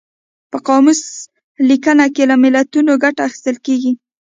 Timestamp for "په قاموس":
0.51-1.01